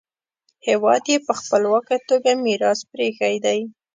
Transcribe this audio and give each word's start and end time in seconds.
هېواد 0.67 1.03
یې 1.11 1.17
په 1.25 1.33
خپلواکه 1.39 1.95
توګه 2.09 2.31
میراث 2.43 2.79
پریښی 2.91 3.35
دی. 3.45 3.59